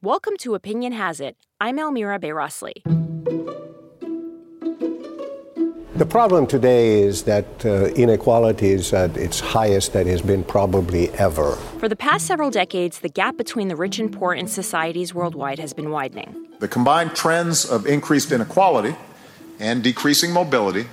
[0.00, 1.36] Welcome to Opinion Has It.
[1.60, 2.84] I'm Elmira Bayrasli.
[5.96, 11.10] The problem today is that uh, inequality is at its highest that has been probably
[11.14, 11.56] ever.
[11.80, 15.58] For the past several decades, the gap between the rich and poor in societies worldwide
[15.58, 16.46] has been widening.
[16.60, 18.94] The combined trends of increased inequality
[19.58, 20.86] and decreasing mobility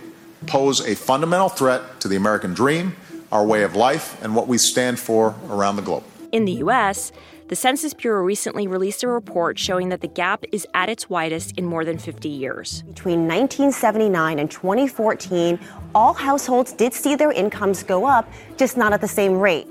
[0.47, 2.95] pose a fundamental threat to the American dream,
[3.31, 6.05] our way of life, and what we stand for around the globe.
[6.31, 7.11] In the U.S.,
[7.47, 11.55] the Census Bureau recently released a report showing that the gap is at its widest
[11.57, 12.81] in more than 50 years.
[12.83, 15.59] Between 1979 and 2014,
[15.93, 18.27] all households did see their incomes go up,
[18.57, 19.67] just not at the same rate.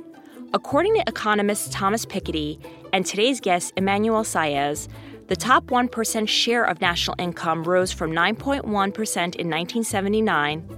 [0.52, 4.87] According to economist Thomas Piketty and today's guest Emmanuel Saez,
[5.27, 10.68] the top 1% share of national income rose from 9.1% in 1979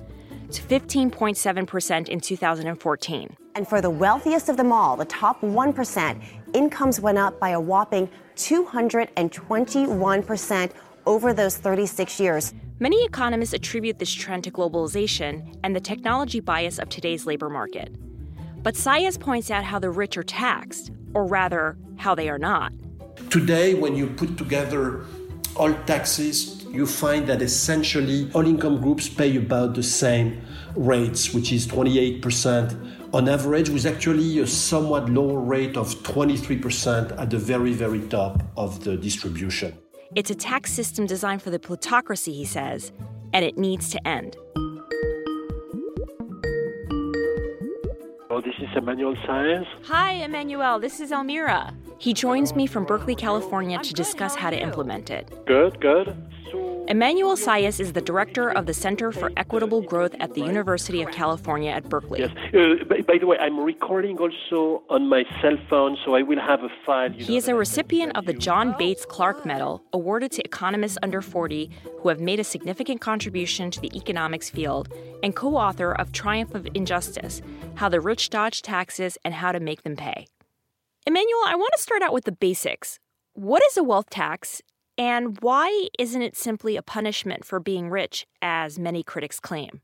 [0.51, 3.37] to 15.7% in 2014.
[3.57, 7.61] And for the wealthiest of them all, the top 1%, incomes went up by a
[7.61, 10.71] whopping 221%
[11.07, 12.53] over those 36 years.
[12.81, 17.97] Many economists attribute this trend to globalization and the technology bias of today's labor market.
[18.63, 22.75] But Saez points out how the rich are taxed, or rather, how they are not.
[23.31, 25.07] Today, when you put together
[25.57, 30.43] all taxes, you find that essentially all income groups pay about the same
[30.75, 37.31] rates, which is 28% on average, with actually a somewhat lower rate of 23% at
[37.31, 39.77] the very, very top of the distribution.
[40.15, 42.93] It's a tax system designed for the plutocracy, he says,
[43.33, 44.37] and it needs to end.
[48.29, 49.65] Oh, this is Emmanuel Saez.
[49.85, 50.79] Hi, Emmanuel.
[50.79, 51.73] This is Elmira.
[51.99, 55.47] He joins me from Berkeley, California to discuss how to implement it.
[55.47, 56.15] Good, good.
[56.89, 61.11] Emmanuel Saez is the director of the Center for Equitable Growth at the University of
[61.11, 62.21] California at Berkeley.
[62.21, 62.31] Yes.
[62.55, 66.39] Uh, by, by, the way, I'm recording also on my cell phone, so I will
[66.39, 67.11] have a file.
[67.11, 71.71] He is a recipient of the John Bates Clark Medal, awarded to economists under 40
[72.01, 74.89] who have made a significant contribution to the economics field,
[75.25, 77.43] and co author of Triumph of Injustice
[77.75, 80.29] How the Rich Dodge Taxes and How to Make Them Pay.
[81.05, 83.01] Emmanuel, I want to start out with the basics.
[83.35, 84.63] What is a wealth tax,
[84.99, 89.81] and why isn't it simply a punishment for being rich, as many critics claim?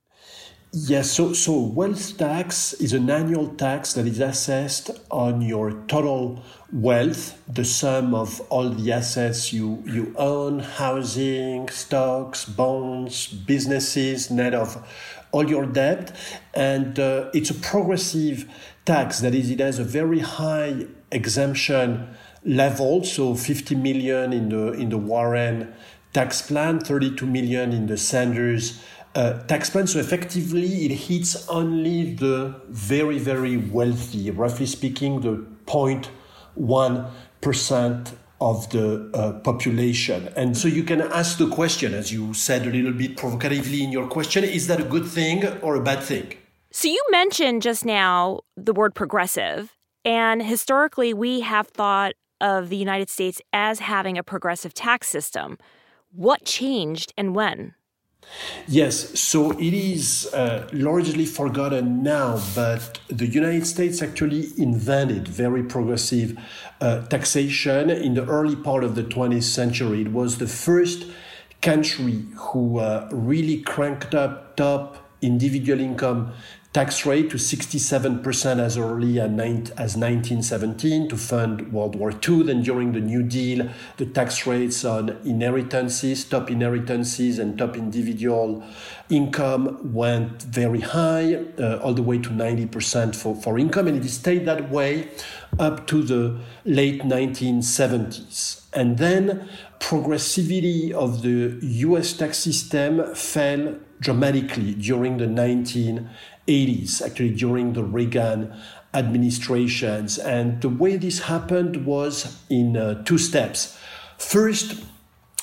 [0.74, 6.42] Yes, so, so wealth tax is an annual tax that is assessed on your total
[6.72, 14.54] wealth, the sum of all the assets you, you own, housing, stocks, bonds, businesses, net
[14.54, 14.82] of
[15.30, 16.16] all your debt.
[16.54, 18.48] And uh, it's a progressive
[18.86, 22.08] tax, that is, it has a very high exemption
[22.44, 25.72] level, so 50 million in the in the Warren
[26.12, 28.82] tax plan, 32 million in the Sanders
[29.14, 29.86] uh, tax plan.
[29.86, 37.10] So effectively, it hits only the very very wealthy, roughly speaking, the 0.1
[37.40, 40.28] percent of the uh, population.
[40.34, 43.92] And so you can ask the question, as you said a little bit provocatively in
[43.92, 46.34] your question, is that a good thing or a bad thing?
[46.72, 49.76] So you mentioned just now the word progressive.
[50.04, 55.56] And historically, we have thought of the United States as having a progressive tax system.
[56.10, 57.74] What changed and when?
[58.68, 65.62] Yes, so it is uh, largely forgotten now, but the United States actually invented very
[65.62, 66.38] progressive
[66.80, 70.02] uh, taxation in the early part of the 20th century.
[70.02, 71.06] It was the first
[71.60, 76.32] country who uh, really cranked up top individual income
[76.72, 82.44] tax rate to 67% as early as 1917 to fund World War II.
[82.44, 83.68] Then during the New Deal,
[83.98, 88.64] the tax rates on inheritances, top inheritances, and top individual
[89.10, 93.86] income went very high, uh, all the way to 90% for, for income.
[93.88, 95.08] And it stayed that way
[95.58, 98.62] up to the late 1970s.
[98.72, 99.46] And then
[99.78, 106.08] progressivity of the US tax system fell dramatically during the 19
[106.46, 108.54] 80s, actually during the Reagan
[108.94, 110.18] administrations.
[110.18, 113.78] And the way this happened was in uh, two steps.
[114.18, 114.84] First,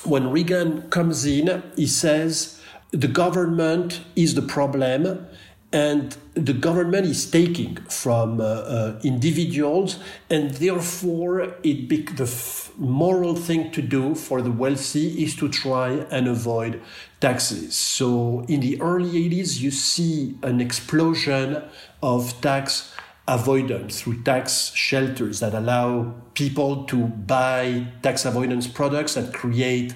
[0.04, 2.62] when Reagan comes in, he says
[2.92, 5.28] the government is the problem
[5.72, 10.00] and the government is taking from uh, uh, individuals,
[10.30, 15.48] and therefore it be- the f- moral thing to do for the wealthy is to
[15.48, 16.82] try and avoid
[17.20, 17.76] taxes.
[17.76, 21.62] So in the early 80s, you see an explosion
[22.02, 22.92] of tax
[23.30, 29.94] avoidance through tax shelters that allow people to buy tax avoidance products that create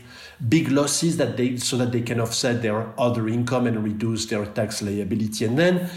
[0.48, 4.46] big losses that they so that they can offset their other income and reduce their
[4.46, 5.46] tax liability.
[5.46, 5.90] And then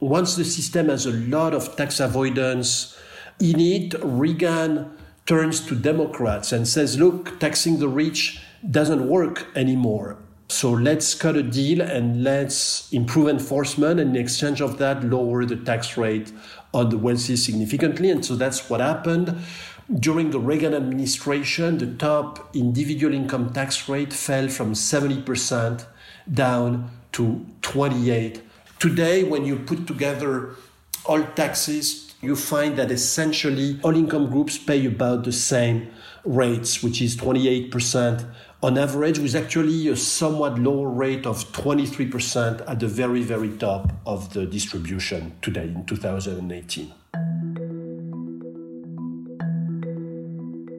[0.00, 2.98] once the system has a lot of tax avoidance
[3.38, 4.90] in it, Reagan
[5.26, 10.18] turns to Democrats and says, look, taxing the rich doesn't work anymore.
[10.48, 15.46] So let's cut a deal and let's improve enforcement and in exchange of that lower
[15.46, 16.30] the tax rate
[16.72, 18.10] on the wealthy significantly.
[18.10, 19.36] And so that's what happened.
[19.92, 25.84] During the Reagan administration, the top individual income tax rate fell from 70%
[26.32, 28.42] down to 28.
[28.78, 30.56] Today, when you put together
[31.04, 35.90] all taxes, you find that essentially all income groups pay about the same
[36.24, 38.24] rates, which is 28%
[38.62, 43.92] on average, with actually a somewhat lower rate of 23% at the very, very top
[44.06, 46.92] of the distribution today in 2018.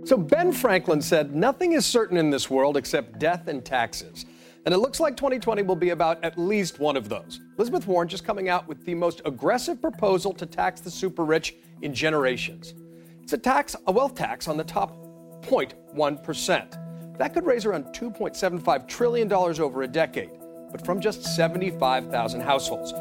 [0.06, 4.25] So Ben Franklin said, Nothing is certain in this world except death and taxes.
[4.65, 7.41] And it looks like 2020 will be about at least one of those.
[7.57, 11.56] Elizabeth Warren just coming out with the most aggressive proposal to tax the super rich
[11.81, 12.74] in generations.
[13.21, 14.95] It's a tax, a wealth tax on the top
[15.41, 16.82] 0.1%.
[17.18, 20.31] That could raise around $2.75 trillion over a decade,
[20.71, 22.92] but from just 75,000 households.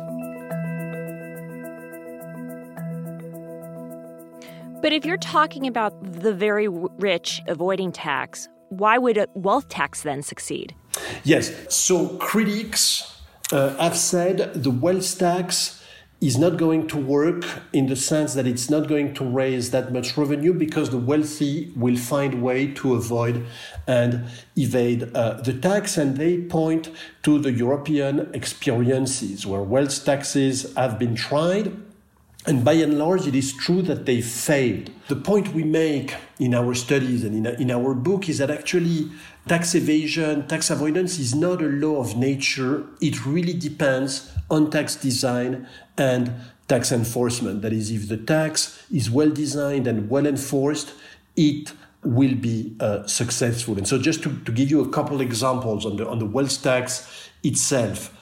[4.83, 10.03] But if you're talking about the very rich avoiding tax, why would a wealth tax
[10.03, 10.75] then succeed?
[11.25, 11.75] Yes.
[11.75, 13.23] So critics
[13.53, 15.82] uh, have said the wealth tax
[16.23, 19.93] is not going to work in the sense that it's not going to raise that
[19.93, 23.45] much revenue because the wealthy will find way to avoid
[23.89, 24.25] and
[24.57, 25.99] evade uh, the tax.
[25.99, 26.91] And they point
[27.25, 31.77] to the European experiences where wealth taxes have been tried.
[32.45, 34.91] And by and large, it is true that they failed.
[35.07, 39.11] The point we make in our studies and in, in our book is that actually
[39.47, 42.85] tax evasion, tax avoidance is not a law of nature.
[43.01, 46.33] It really depends on tax design and
[46.67, 47.63] tax enforcement.
[47.63, 50.95] That is, if the tax is well designed and well enforced,
[51.37, 51.73] it
[52.03, 53.79] will be uh, successful.
[53.79, 56.61] And so, just to, to give you a couple examples on the, on the wealth
[56.61, 58.19] tax itself,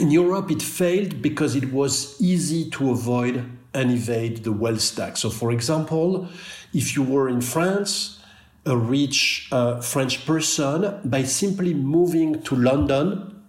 [0.00, 3.44] in Europe, it failed because it was easy to avoid
[3.74, 5.20] and evade the wealth tax.
[5.20, 6.28] So, for example,
[6.72, 8.18] if you were in France,
[8.64, 13.42] a rich uh, French person, by simply moving to London,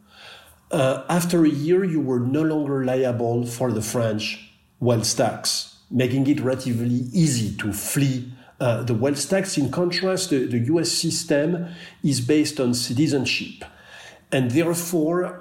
[0.72, 6.28] uh, after a year, you were no longer liable for the French wealth tax, making
[6.28, 9.58] it relatively easy to flee uh, the wealth tax.
[9.58, 11.68] In contrast, the, the US system
[12.04, 13.66] is based on citizenship.
[14.32, 15.41] And therefore,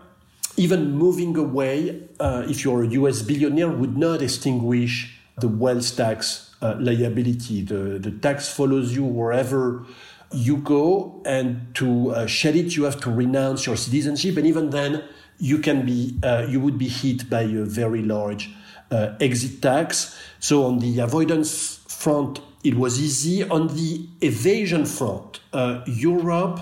[0.60, 6.54] even moving away, uh, if you're a US billionaire, would not extinguish the wealth tax
[6.60, 7.62] uh, liability.
[7.62, 9.86] The, the tax follows you wherever
[10.32, 14.36] you go, and to uh, shed it, you have to renounce your citizenship.
[14.36, 15.02] And even then,
[15.38, 18.50] you can be uh, you would be hit by a very large
[18.90, 20.14] uh, exit tax.
[20.40, 23.44] So on the avoidance front, it was easy.
[23.48, 26.60] On the evasion front, uh, Europe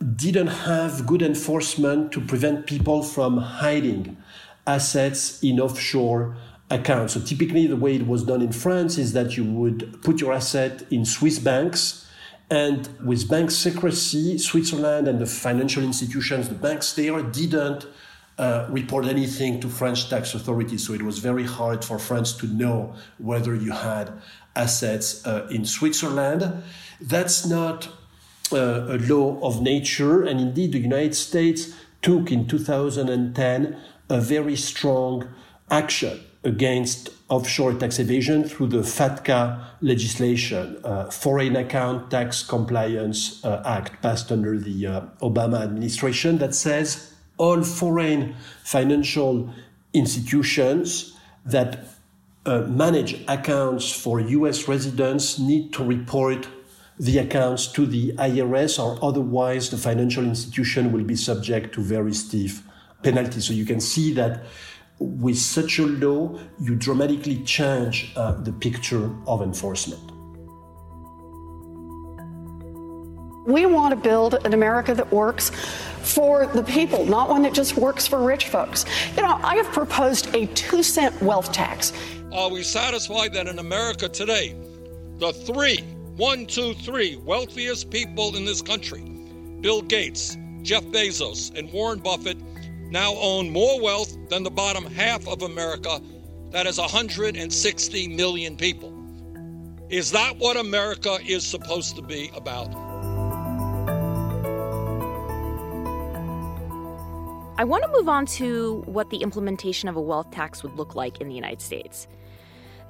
[0.00, 4.16] didn't have good enforcement to prevent people from hiding
[4.66, 6.36] assets in offshore
[6.70, 7.14] accounts.
[7.14, 10.32] So typically, the way it was done in France is that you would put your
[10.32, 12.06] asset in Swiss banks.
[12.48, 17.86] And with bank secrecy, Switzerland and the financial institutions, the banks there didn't
[18.38, 20.86] uh, report anything to French tax authorities.
[20.86, 24.12] So it was very hard for France to know whether you had
[24.56, 26.62] assets uh, in Switzerland.
[27.00, 27.88] That's not
[28.52, 30.22] a law of nature.
[30.22, 33.76] And indeed, the United States took in 2010
[34.08, 35.28] a very strong
[35.70, 43.62] action against offshore tax evasion through the FATCA legislation, uh, Foreign Account Tax Compliance uh,
[43.64, 49.52] Act, passed under the uh, Obama administration, that says all foreign financial
[49.92, 51.86] institutions that
[52.46, 56.48] uh, manage accounts for US residents need to report
[57.00, 62.12] the accounts to the IRS, or otherwise the financial institution will be subject to very
[62.12, 62.62] stiff
[63.02, 63.46] penalties.
[63.46, 64.44] So you can see that
[64.98, 70.02] with such a law, you dramatically change uh, the picture of enforcement.
[73.46, 75.52] We want to build an America that works
[76.02, 78.84] for the people, not one that just works for rich folks.
[79.16, 81.94] You know, I have proposed a two cent wealth tax.
[82.30, 84.54] Are we satisfied that in America today,
[85.16, 85.82] the three,
[86.20, 89.00] one, two, three wealthiest people in this country,
[89.62, 92.36] Bill Gates, Jeff Bezos, and Warren Buffett,
[92.90, 95.98] now own more wealth than the bottom half of America,
[96.50, 98.92] that is 160 million people?
[99.88, 102.68] Is that what America is supposed to be about?
[107.56, 110.94] I want to move on to what the implementation of a wealth tax would look
[110.94, 112.06] like in the United States.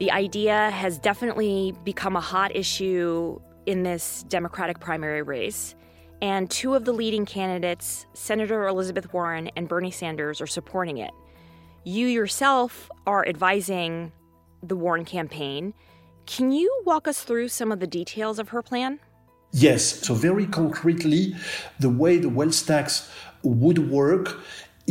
[0.01, 5.75] The idea has definitely become a hot issue in this Democratic primary race.
[6.23, 11.11] And two of the leading candidates, Senator Elizabeth Warren and Bernie Sanders, are supporting it.
[11.85, 14.11] You yourself are advising
[14.63, 15.75] the Warren campaign.
[16.25, 19.01] Can you walk us through some of the details of her plan?
[19.53, 19.85] Yes.
[19.85, 21.35] So, very concretely,
[21.79, 23.11] the way the wealth tax
[23.43, 24.41] would work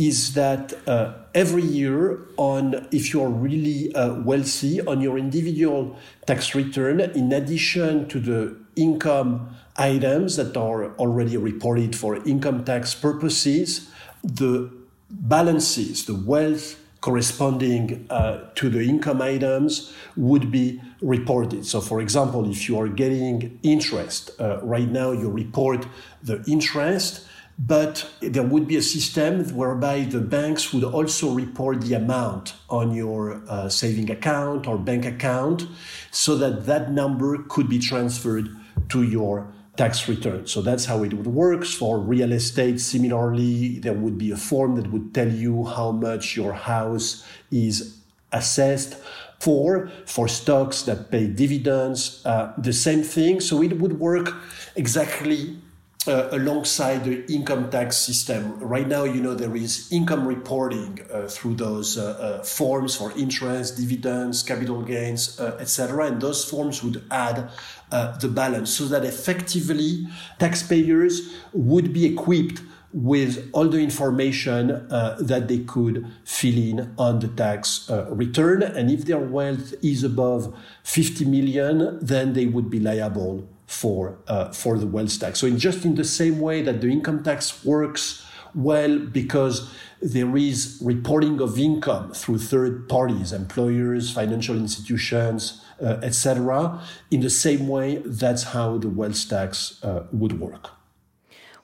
[0.00, 6.54] is that uh, every year on if you're really uh, wealthy on your individual tax
[6.54, 13.90] return in addition to the income items that are already reported for income tax purposes
[14.24, 14.70] the
[15.10, 21.64] balances the wealth corresponding uh, to the income items would be reported.
[21.64, 25.86] So, for example, if you are getting interest, uh, right now you report
[26.22, 27.26] the interest,
[27.66, 32.94] but there would be a system whereby the banks would also report the amount on
[32.94, 35.66] your uh, saving account or bank account
[36.10, 38.48] so that that number could be transferred
[38.88, 40.46] to your tax return.
[40.46, 41.66] So that's how it would work.
[41.66, 46.36] For real estate, similarly, there would be a form that would tell you how much
[46.36, 47.98] your house is
[48.32, 48.96] assessed
[49.38, 49.90] for.
[50.06, 53.40] For stocks that pay dividends, uh, the same thing.
[53.40, 54.34] So it would work
[54.76, 55.58] exactly
[56.06, 58.58] uh, alongside the income tax system.
[58.58, 63.12] Right now, you know, there is income reporting uh, through those uh, uh forms for
[63.18, 66.06] interest, dividends, capital gains, uh, etc.
[66.06, 67.50] And those forms would add
[67.92, 70.06] uh, the balance so that effectively
[70.38, 77.20] taxpayers would be equipped with all the information uh, that they could fill in on
[77.20, 78.62] the tax uh, return.
[78.62, 84.50] And if their wealth is above 50 million, then they would be liable for, uh,
[84.50, 85.38] for the wealth tax.
[85.38, 89.72] So, in just in the same way that the income tax works well because
[90.02, 96.82] there is reporting of income through third parties, employers, financial institutions, uh, etc.
[97.12, 100.70] In the same way, that's how the wealth tax uh, would work.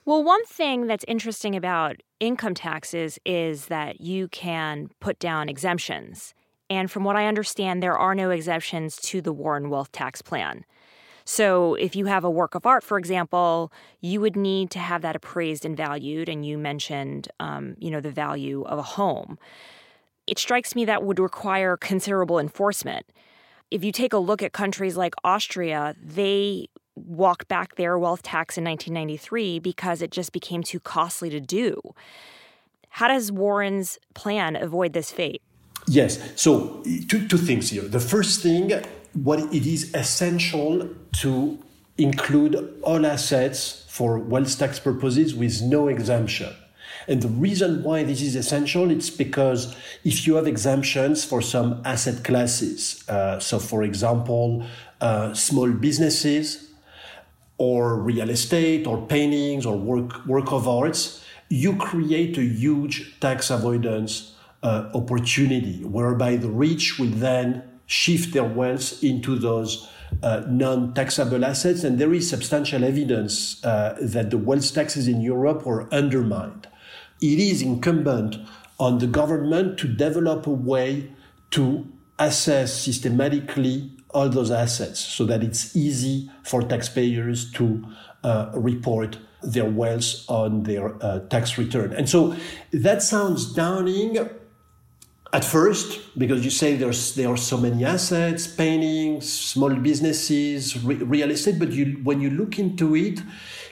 [0.05, 6.33] Well, one thing that's interesting about income taxes is that you can put down exemptions.
[6.69, 10.63] And from what I understand, there are no exemptions to the Warren Wealth Tax Plan.
[11.29, 13.69] So, if you have a work of art, for example,
[13.99, 16.29] you would need to have that appraised and valued.
[16.29, 19.37] And you mentioned, um, you know, the value of a home.
[20.25, 23.05] It strikes me that would require considerable enforcement.
[23.69, 28.57] If you take a look at countries like Austria, they walked back their wealth tax
[28.57, 31.81] in 1993 because it just became too costly to do.
[32.87, 35.41] How does Warren's plan avoid this fate?
[35.87, 36.21] Yes.
[36.41, 37.83] So, two, two things here.
[37.83, 38.71] The first thing,
[39.23, 40.89] what it is essential
[41.21, 41.59] to
[41.97, 46.53] include all assets for wealth tax purposes with no exemption.
[47.07, 51.81] And the reason why this is essential, it's because if you have exemptions for some
[51.85, 54.65] asset classes, uh, so for example,
[54.99, 56.67] uh, small businesses,
[57.57, 63.49] or real estate or paintings or work, work of arts, you create a huge tax
[63.49, 69.89] avoidance uh, opportunity whereby the rich will then shift their wealth into those
[70.21, 71.83] uh, non taxable assets.
[71.83, 76.67] And there is substantial evidence uh, that the wealth taxes in Europe were undermined.
[77.21, 78.37] It is incumbent
[78.79, 81.11] on the government to develop a way
[81.51, 81.87] to
[82.19, 87.83] assess systematically all those assets so that it's easy for taxpayers to
[88.23, 91.93] uh, report their wealth on their uh, tax return.
[91.93, 92.35] And so
[92.71, 94.29] that sounds downing
[95.33, 100.95] at first because you say there's there are so many assets, paintings, small businesses, re-
[100.95, 103.21] real estate, but you when you look into it,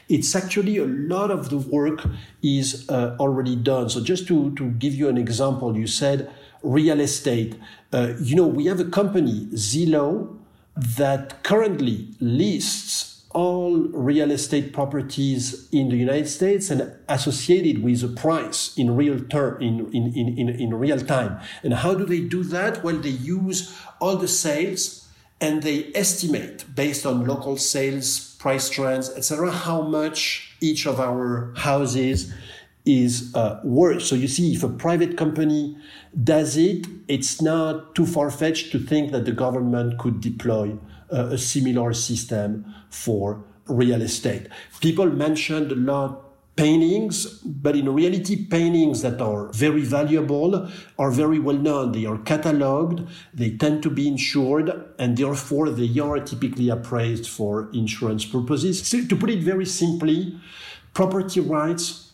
[0.09, 2.05] it's actually a lot of the work
[2.43, 3.89] is uh, already done.
[3.89, 6.29] So just to to give you an example, you said
[6.61, 7.55] real estate.
[7.93, 10.37] Uh, you know, we have a company, Zillow,
[10.75, 18.07] that currently lists all real estate properties in the United States and associated with a
[18.07, 21.37] price in real term in, in, in, in, real time.
[21.61, 22.81] And how do they do that?
[22.81, 25.05] Well, they use all the sales
[25.41, 31.53] and they estimate based on local sales, price trends, etc., how much each of our
[31.57, 32.33] houses
[32.85, 34.03] is uh, worth.
[34.03, 35.77] So you see, if a private company
[36.23, 40.77] does it, it's not too far fetched to think that the government could deploy
[41.11, 44.47] uh, a similar system for real estate.
[44.79, 51.39] People mentioned a lot paintings, but in reality, paintings that are very valuable are very
[51.39, 51.91] well known.
[51.91, 57.69] They are cataloged, they tend to be insured, and therefore they are typically appraised for
[57.73, 58.87] insurance purposes.
[58.87, 60.39] So to put it very simply,
[60.93, 62.13] property rights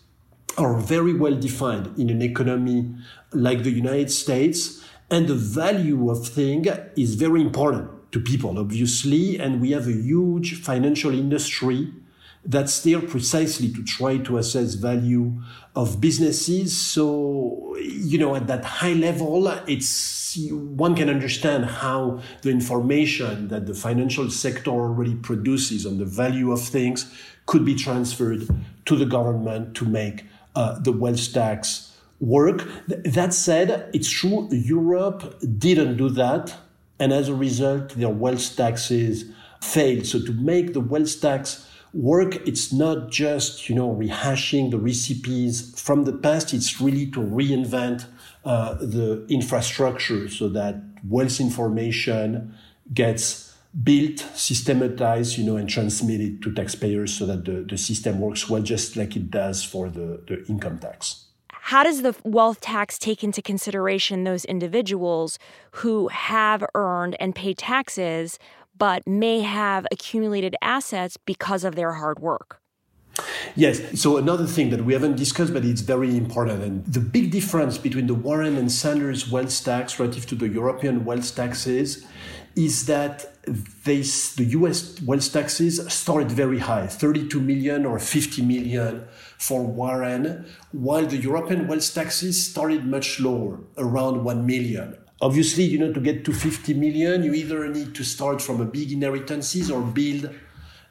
[0.57, 2.95] are very well defined in an economy
[3.31, 4.83] like the United States.
[5.09, 9.39] And the value of thing is very important to people, obviously.
[9.39, 11.91] And we have a huge financial industry
[12.43, 15.41] that's there precisely to try to assess value
[15.75, 16.75] of businesses.
[16.75, 23.67] So, you know, at that high level, it's one can understand how the information that
[23.67, 27.13] the financial sector already produces on the value of things
[27.45, 28.47] could be transferred
[28.85, 30.25] to the government to make
[30.55, 32.67] uh, the wealth tax work.
[32.87, 36.55] That said, it's true Europe didn't do that,
[37.01, 39.25] and as a result, their wealth taxes
[39.59, 40.05] failed.
[40.05, 45.77] So to make the wealth tax work it's not just you know rehashing the recipes
[45.77, 48.05] from the past it's really to reinvent
[48.45, 52.55] uh, the infrastructure so that wealth information
[52.93, 53.53] gets
[53.83, 58.61] built systematized you know and transmitted to taxpayers so that the, the system works well
[58.61, 61.25] just like it does for the, the income tax
[61.63, 65.37] how does the wealth tax take into consideration those individuals
[65.73, 68.39] who have earned and paid taxes
[68.77, 72.59] but may have accumulated assets because of their hard work.
[73.55, 74.01] Yes.
[74.01, 77.77] So another thing that we haven't discussed, but it's very important, and the big difference
[77.77, 82.05] between the Warren and Sanders wealth tax relative to the European wealth taxes
[82.55, 83.43] is that
[83.85, 90.45] they, the US wealth taxes started very high, 32 million or 50 million for Warren,
[90.71, 94.97] while the European wealth taxes started much lower, around 1 million.
[95.21, 98.65] Obviously, you know, to get to 50 million, you either need to start from a
[98.65, 100.29] big inheritances or build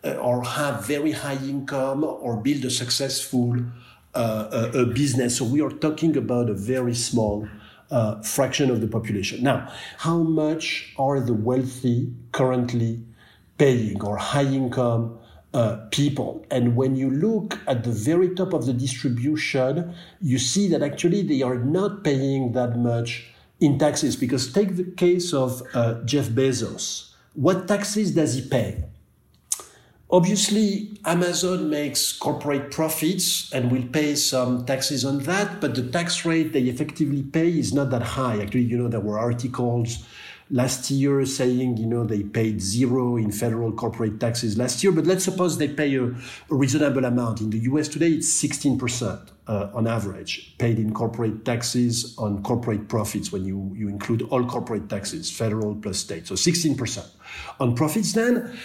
[0.05, 3.57] uh, or have very high income or build a successful
[4.15, 5.39] uh, a, a business.
[5.39, 7.49] So we are talking about a very small
[7.91, 9.43] uh, fraction of the population.
[9.43, 13.03] Now, how much are the wealthy currently
[13.59, 15.19] paying or high income
[15.53, 16.47] uh, people.
[16.51, 21.23] And when you look at the very top of the distribution, you see that actually
[21.23, 23.31] they are not paying that much
[23.61, 27.13] in taxes because take the case of uh, Jeff Bezos.
[27.35, 28.85] What taxes does he pay?
[30.13, 36.25] Obviously, Amazon makes corporate profits and will pay some taxes on that, but the tax
[36.25, 38.43] rate they effectively pay is not that high.
[38.43, 40.05] Actually, you know, there were articles
[40.51, 45.07] last year saying, you know, they paid zero in federal corporate taxes last year, but
[45.07, 46.15] let's suppose they pay a, a
[46.49, 47.41] reasonable amount.
[47.41, 52.89] In the US today, it's 16% uh, on average paid in corporate taxes on corporate
[52.89, 56.27] profits when you, you include all corporate taxes, federal plus state.
[56.27, 57.07] So 16%.
[57.61, 58.59] On profits, then,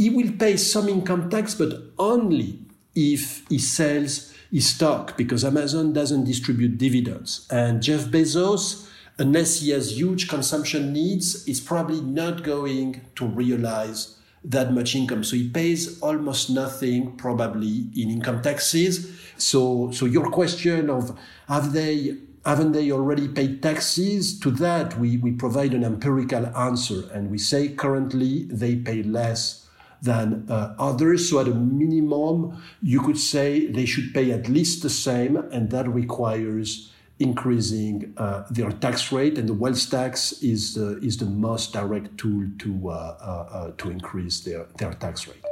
[0.00, 2.58] he will pay some income tax, but only
[2.94, 7.46] if he sells his stock because Amazon doesn't distribute dividends.
[7.50, 14.16] And Jeff Bezos, unless he has huge consumption needs, is probably not going to realize
[14.42, 15.22] that much income.
[15.22, 19.20] So he pays almost nothing probably in income taxes.
[19.36, 21.14] So, so your question of
[21.46, 24.40] have they haven't they already paid taxes?
[24.40, 29.59] To that, we, we provide an empirical answer and we say currently they pay less
[30.02, 31.28] than uh, others.
[31.28, 35.70] So, at a minimum, you could say they should pay at least the same, and
[35.70, 41.26] that requires increasing uh, their tax rate, and the wealth tax is the, is the
[41.26, 45.44] most direct tool to, uh, uh, uh, to increase their, their tax rate.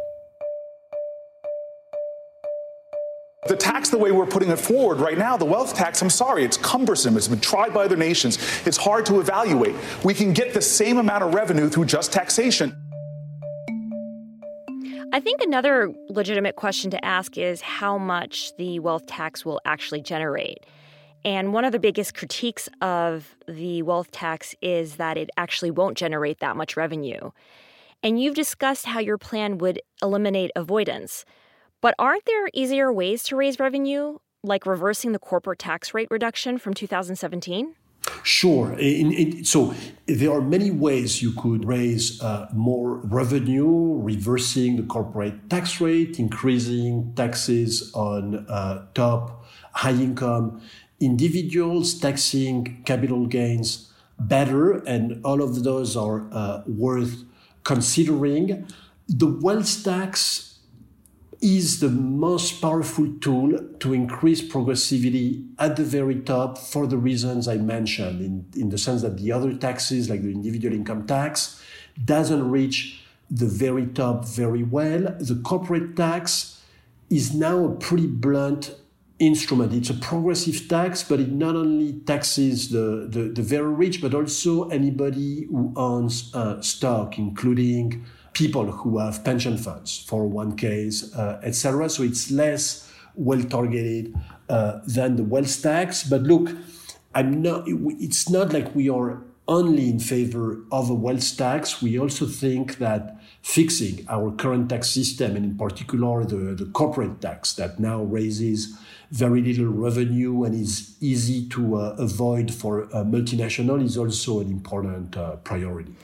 [3.46, 6.44] The tax, the way we're putting it forward right now, the wealth tax, I'm sorry,
[6.44, 7.16] it's cumbersome.
[7.16, 8.38] It's been tried by other nations.
[8.66, 9.74] It's hard to evaluate.
[10.04, 12.87] We can get the same amount of revenue through just taxation.
[15.10, 20.02] I think another legitimate question to ask is how much the wealth tax will actually
[20.02, 20.66] generate.
[21.24, 25.96] And one of the biggest critiques of the wealth tax is that it actually won't
[25.96, 27.30] generate that much revenue.
[28.02, 31.24] And you've discussed how your plan would eliminate avoidance.
[31.80, 36.58] But aren't there easier ways to raise revenue, like reversing the corporate tax rate reduction
[36.58, 37.74] from 2017?
[38.22, 38.72] Sure.
[38.74, 39.74] In, in, so
[40.06, 46.18] there are many ways you could raise uh, more revenue, reversing the corporate tax rate,
[46.18, 50.60] increasing taxes on uh, top high income
[51.00, 57.24] individuals taxing capital gains better, and all of those are uh, worth
[57.64, 58.66] considering.
[59.08, 60.47] The wealth tax
[61.40, 67.46] is the most powerful tool to increase progressivity at the very top for the reasons
[67.46, 71.62] I mentioned, in, in the sense that the other taxes, like the individual income tax,
[72.04, 75.14] doesn't reach the very top very well.
[75.20, 76.60] The corporate tax
[77.10, 78.74] is now a pretty blunt
[79.18, 79.72] instrument.
[79.72, 84.14] It's a progressive tax, but it not only taxes the, the, the very rich, but
[84.14, 88.04] also anybody who owns uh, stock, including
[88.38, 91.90] people who have pension funds, 401ks, uh, etc.
[91.90, 94.14] So it's less well targeted
[94.48, 96.04] uh, than the wealth tax.
[96.04, 96.56] But look,
[97.14, 97.64] I'm not.
[97.66, 101.82] It's not like we are only in favor of a wealth tax.
[101.82, 107.20] We also think that fixing our current tax system, and in particular the, the corporate
[107.20, 108.78] tax that now raises
[109.10, 114.48] very little revenue and is easy to uh, avoid for a multinational, is also an
[114.48, 115.94] important uh, priority.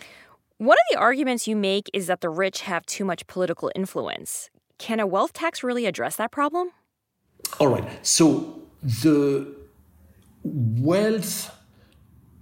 [0.58, 4.50] One of the arguments you make is that the rich have too much political influence.
[4.78, 6.70] Can a wealth tax really address that problem?
[7.58, 7.84] All right.
[8.06, 9.52] So the
[10.44, 11.50] wealth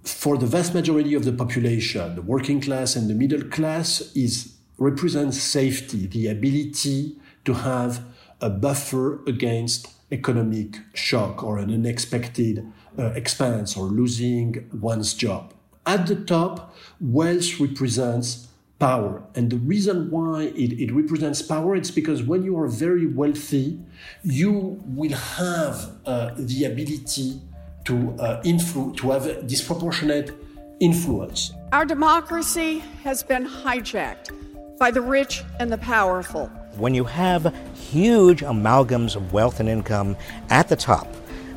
[0.03, 4.57] for the vast majority of the population, the working class and the middle class, is
[4.77, 8.05] represents safety, the ability to have
[8.41, 15.51] a buffer against economic shock or an unexpected uh, expense or losing one's job.
[15.85, 18.47] At the top, wealth represents
[18.79, 19.23] power.
[19.35, 23.79] And the reason why it, it represents power is because when you are very wealthy,
[24.23, 27.41] you will have uh, the ability
[27.85, 30.31] to uh, influ- to have a disproportionate
[30.79, 31.51] influence.
[31.71, 34.31] Our democracy has been hijacked
[34.79, 36.47] by the rich and the powerful.
[36.77, 40.17] When you have huge amalgams of wealth and income
[40.49, 41.07] at the top,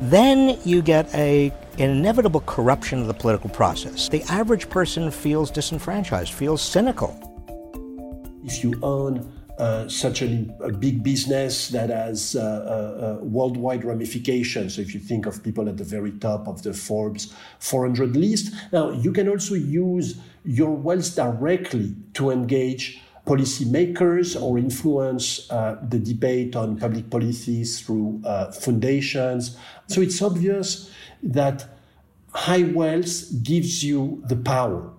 [0.01, 4.09] then you get a an inevitable corruption of the political process.
[4.09, 7.15] The average person feels disenfranchised, feels cynical.
[8.43, 14.75] If you own uh, such a, a, big business that has uh, uh, worldwide ramifications.
[14.75, 18.53] So if you think of people at the very top of the Forbes 400 list,
[18.71, 25.99] now you can also use your wealth directly to engage policymakers or influence uh, the
[25.99, 29.57] debate on public policies through uh, foundations.
[29.87, 30.89] So it's obvious
[31.21, 31.65] that
[32.33, 34.91] high wealth gives you the power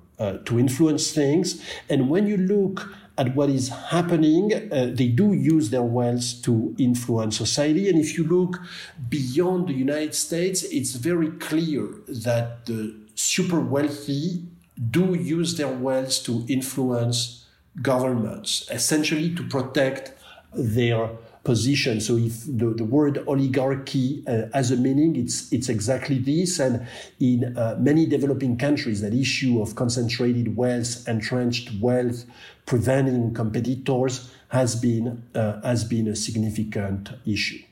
[0.44, 1.62] to influence things.
[1.88, 2.88] And when you look
[3.18, 4.52] at what is happening.
[4.72, 7.90] Uh, they do use their wealth to influence society.
[7.90, 8.60] And if you look
[9.08, 14.44] beyond the United States, it's very clear that the super wealthy
[14.90, 17.44] do use their wealth to influence
[17.82, 20.12] governments, essentially to protect
[20.54, 21.10] their
[21.44, 22.00] position.
[22.00, 26.58] So if the, the word oligarchy uh, has a meaning, it's, it's exactly this.
[26.58, 26.86] And
[27.20, 32.26] in uh, many developing countries, that issue of concentrated wealth, entrenched wealth,
[32.66, 37.62] preventing competitors has been, uh, has been a significant issue.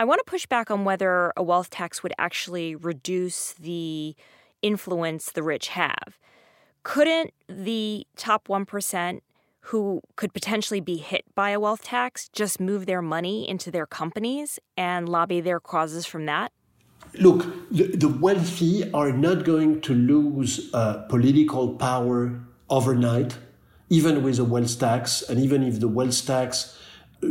[0.00, 4.14] I want to push back on whether a wealth tax would actually reduce the
[4.62, 6.18] influence the rich have.
[6.82, 9.20] Couldn't the top 1%
[9.68, 13.86] who could potentially be hit by a wealth tax just move their money into their
[13.86, 16.52] companies and lobby their causes from that?
[17.20, 23.36] Look, the, the wealthy are not going to lose uh, political power overnight,
[23.90, 25.22] even with a wealth tax.
[25.22, 26.78] And even if the wealth tax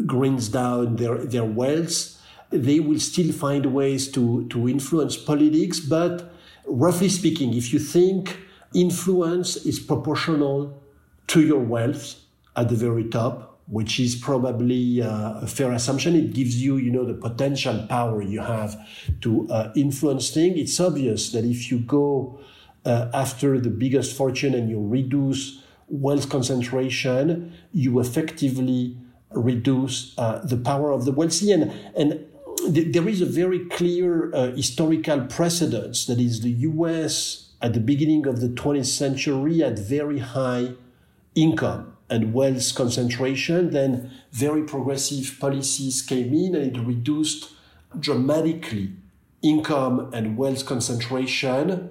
[0.06, 2.22] grinds down their, their wealth,
[2.52, 5.80] they will still find ways to, to influence politics.
[5.80, 6.32] But
[6.68, 8.38] roughly speaking, if you think
[8.76, 10.84] influence is proportional
[11.28, 12.16] to your wealth,
[12.58, 16.16] at the very top, which is probably uh, a fair assumption.
[16.16, 18.76] It gives you, you know, the potential power you have
[19.22, 20.58] to uh, influence things.
[20.58, 22.40] It's obvious that if you go
[22.84, 28.98] uh, after the biggest fortune and you reduce wealth concentration, you effectively
[29.32, 31.52] reduce uh, the power of the wealthy.
[31.52, 32.26] And, and
[32.74, 37.80] th- there is a very clear uh, historical precedence that is the US at the
[37.80, 40.74] beginning of the 20th century had very high
[41.36, 47.54] income and wealth concentration, then very progressive policies came in and it reduced
[48.00, 48.94] dramatically
[49.42, 51.90] income and wealth concentration.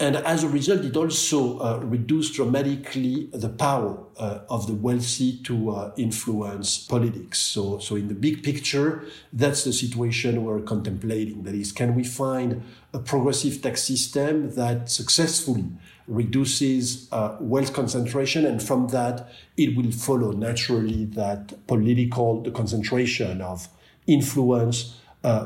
[0.00, 5.36] And as a result, it also uh, reduced dramatically the power uh, of the wealthy
[5.42, 7.38] to uh, influence politics.
[7.38, 11.42] So, so in the big picture, that's the situation we're contemplating.
[11.42, 12.62] That is, can we find
[12.94, 15.66] a progressive tax system that successfully
[16.08, 23.42] reduces uh, wealth concentration, and from that, it will follow naturally that political the concentration
[23.42, 23.68] of
[24.06, 24.99] influence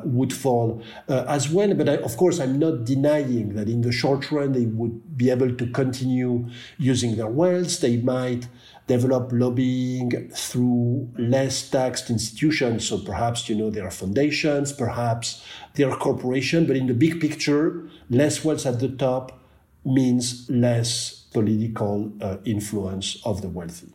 [0.05, 1.75] would fall uh, as well.
[1.75, 5.31] But I, of course, I'm not denying that in the short run they would be
[5.31, 7.81] able to continue using their wealth.
[7.81, 8.47] They might
[8.87, 12.89] develop lobbying through less taxed institutions.
[12.89, 17.21] So perhaps, you know, there are foundations, perhaps there are corporations, but in the big
[17.21, 19.41] picture, less wealth at the top
[19.85, 23.93] means less political uh, influence of the wealthy.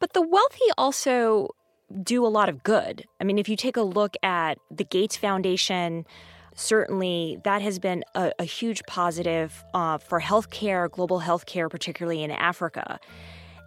[0.00, 1.50] But the wealthy also
[2.02, 3.06] do a lot of good.
[3.20, 6.06] I mean, if you take a look at the Gates Foundation,
[6.54, 12.30] certainly that has been a, a huge positive uh, for healthcare, global healthcare, particularly in
[12.30, 12.98] Africa.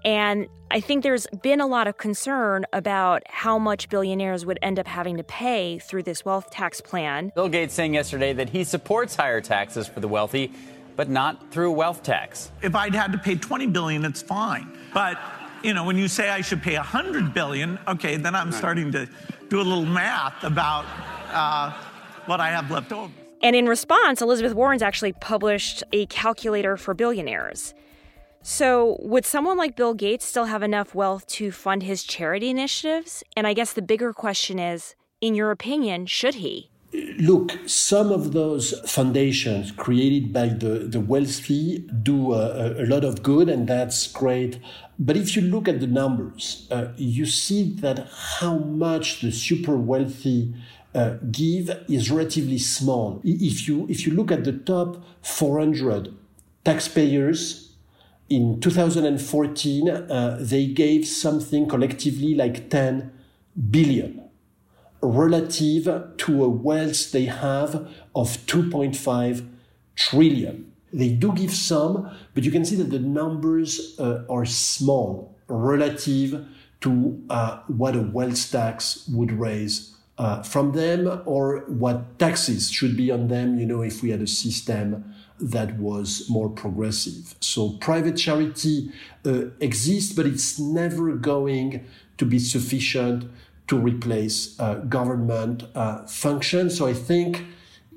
[0.03, 4.79] And I think there's been a lot of concern about how much billionaires would end
[4.79, 7.31] up having to pay through this wealth tax plan.
[7.36, 10.51] Bill Gates saying yesterday that he supports higher taxes for the wealthy
[10.95, 12.51] but not through wealth tax.
[12.62, 14.77] If I'd had to pay 20 billion, it's fine.
[14.93, 15.17] But
[15.63, 18.91] you know, when you say I should pay a 100 billion, okay, then I'm starting
[18.91, 19.08] to
[19.50, 20.86] do a little math about
[21.32, 21.71] uh,
[22.26, 23.12] what I have left over.
[23.43, 27.74] And in response, Elizabeth Warren's actually published a calculator for billionaires.
[28.43, 33.24] So, would someone like Bill Gates still have enough wealth to fund his charity initiatives?
[33.38, 36.69] And I guess the bigger question is in your opinion, should he?
[37.19, 43.24] Look, some of those foundations created by the, the wealthy do a, a lot of
[43.24, 44.60] good, and that's great.
[45.03, 48.07] But if you look at the numbers, uh, you see that
[48.39, 50.53] how much the super wealthy
[50.93, 53.19] uh, give is relatively small.
[53.23, 56.13] If you if you look at the top 400
[56.63, 57.73] taxpayers
[58.29, 63.11] in 2014, uh, they gave something collectively like 10
[63.71, 64.29] billion
[65.01, 69.47] relative to a wealth they have of 2.5
[69.95, 70.70] trillion.
[70.93, 76.45] They do give some, but you can see that the numbers uh, are small relative
[76.82, 82.97] to uh, what a wealth tax would raise uh, from them or what taxes should
[82.97, 87.36] be on them, you know, if we had a system that was more progressive.
[87.39, 88.91] So private charity
[89.25, 91.86] uh, exists, but it's never going
[92.17, 93.30] to be sufficient
[93.67, 96.77] to replace uh, government uh, functions.
[96.77, 97.45] So I think,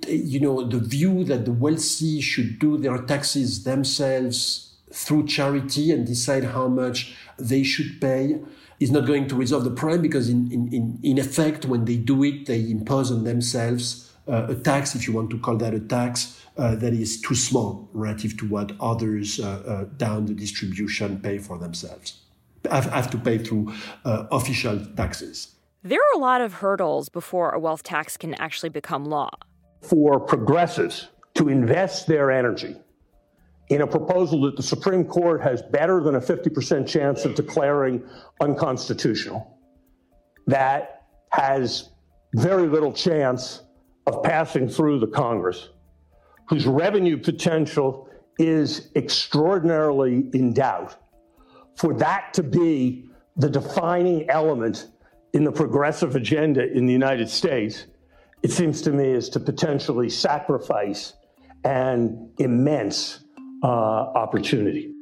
[0.08, 6.06] you know, the view that the wealthy should do their taxes themselves through charity and
[6.06, 8.40] decide how much they should pay
[8.80, 12.22] is not going to resolve the problem because in, in, in, effect, when they do
[12.22, 15.80] it, they impose on themselves uh, a tax, if you want to call that a
[15.80, 21.20] tax, uh, that is too small relative to what others uh, uh down the distribution
[21.20, 22.20] pay for themselves.
[22.70, 23.72] Have, have to pay through
[24.04, 25.54] uh, official taxes.
[25.82, 29.30] There are a lot of hurdles before a wealth tax can actually become law.
[29.88, 32.76] For progressives to invest their energy
[33.68, 38.02] in a proposal that the Supreme Court has better than a 50% chance of declaring
[38.40, 39.58] unconstitutional,
[40.46, 41.90] that has
[42.34, 43.62] very little chance
[44.06, 45.70] of passing through the Congress,
[46.48, 50.96] whose revenue potential is extraordinarily in doubt,
[51.76, 54.88] for that to be the defining element
[55.32, 57.86] in the progressive agenda in the United States,
[58.44, 61.14] it seems to me, is to potentially sacrifice
[61.64, 63.24] an immense
[63.62, 64.92] uh, opportunity.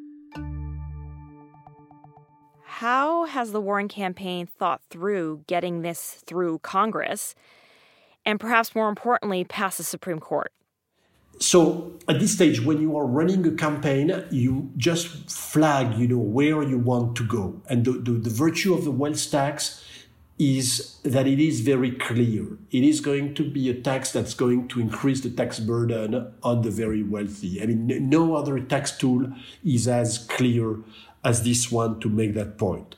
[2.65, 7.35] How has the Warren campaign thought through getting this through Congress
[8.25, 10.53] and perhaps more importantly, past the Supreme Court?
[11.41, 16.19] So at this stage, when you are running a campaign, you just flag, you know,
[16.19, 17.61] where you want to go.
[17.69, 19.85] And the, the, the virtue of the wealth tax
[20.43, 22.59] is that it is very clear.
[22.73, 26.63] It is going to be a tax that's going to increase the tax burden on
[26.63, 27.63] the very wealthy.
[27.63, 29.33] I mean, no other tax tool
[29.65, 30.79] is as clear
[31.25, 32.97] as this one to make that point.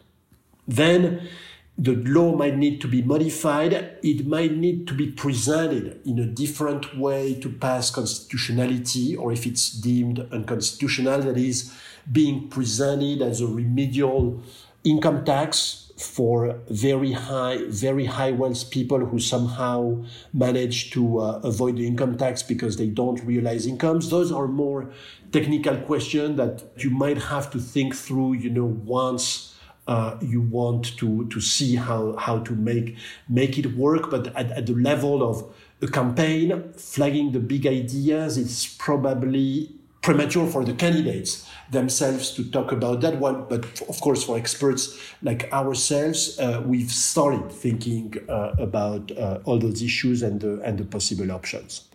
[0.66, 1.28] Then
[1.76, 3.98] the law might need to be modified.
[4.02, 9.44] It might need to be presented in a different way to pass constitutionality, or if
[9.44, 11.74] it's deemed unconstitutional, that is
[12.10, 14.42] being presented as a remedial
[14.82, 21.76] income tax for very high, very high wealth people who somehow manage to uh, avoid
[21.76, 24.10] the income tax because they don't realize incomes.
[24.10, 24.90] Those are more
[25.30, 29.54] technical questions that you might have to think through, you know, once
[29.86, 32.96] uh, you want to, to see how, how to make,
[33.28, 34.10] make it work.
[34.10, 39.70] But at, at the level of a campaign, flagging the big ideas, it's probably
[40.04, 43.46] premature for the candidates themselves to talk about that one.
[43.48, 49.58] But of course, for experts like ourselves, uh, we've started thinking uh, about uh, all
[49.58, 51.88] those issues and the, and the possible options.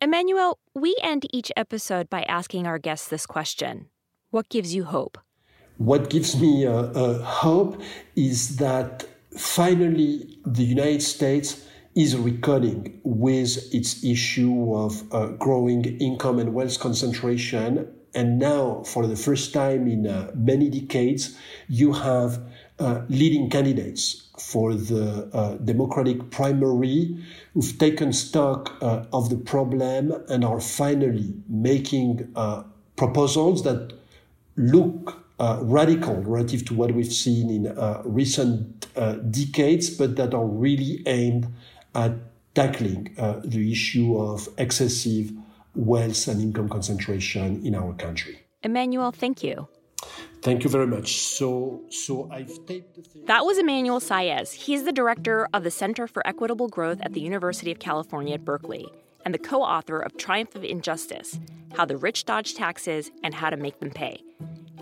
[0.00, 3.88] Emmanuel, we end each episode by asking our guests this question
[4.30, 5.18] What gives you hope?
[5.76, 7.82] What gives me uh, uh, hope
[8.14, 16.38] is that finally the United States is reckoning with its issue of uh, growing income
[16.38, 17.88] and wealth concentration.
[18.14, 21.36] And now, for the first time in uh, many decades,
[21.68, 22.40] you have
[22.78, 27.16] uh, leading candidates for the uh, Democratic primary
[27.54, 32.62] who've taken stock uh, of the problem and are finally making uh,
[32.96, 33.92] proposals that
[34.56, 38.86] look uh, radical relative to what we've seen in uh, recent
[39.30, 41.46] decades, but that are really aimed
[41.94, 42.12] at
[42.54, 45.32] tackling uh, the issue of excessive
[45.74, 48.40] wealth and income concentration in our country.
[48.62, 49.68] Emmanuel, thank you.
[50.42, 51.18] Thank you very much.
[51.18, 53.26] So, so I've taped the thing.
[53.26, 54.52] That was Emmanuel Saez.
[54.52, 58.44] He's the director of the Center for Equitable Growth at the University of California at
[58.44, 58.86] Berkeley.
[59.26, 61.38] and the co author of Triumph of Injustice
[61.74, 64.22] How the Rich Dodge Taxes and How to Make Them Pay.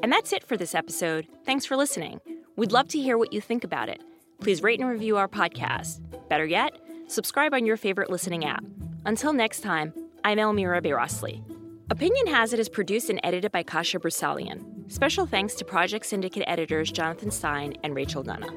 [0.01, 1.27] And that's it for this episode.
[1.45, 2.21] Thanks for listening.
[2.55, 4.01] We'd love to hear what you think about it.
[4.41, 5.99] Please rate and review our podcast.
[6.29, 6.71] Better yet,
[7.09, 8.65] subscribe on your favorite listening app.
[9.05, 9.93] Until next time,
[10.25, 11.43] I'm Elmira Bayrasli.
[11.91, 14.91] Opinion Has It is produced and edited by Kasia Broussalian.
[14.91, 18.49] Special thanks to Project Syndicate editors Jonathan Stein and Rachel Gunna.